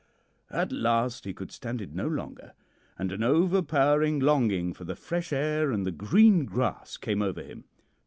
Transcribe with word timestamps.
At 0.49 0.71
last 0.71 1.25
he 1.25 1.33
could 1.35 1.51
stand 1.51 1.79
it 1.79 1.93
no 1.93 2.07
longer, 2.07 2.53
and 2.97 3.11
an 3.11 3.21
overpowering 3.21 4.17
longing 4.19 4.73
for 4.73 4.83
the 4.83 4.95
fresh 4.95 5.31
air 5.31 5.71
and 5.71 5.85
the 5.85 5.91
green 5.91 6.45
grass 6.45 6.97
came 6.97 7.21
over 7.21 7.43
him. 7.43 7.65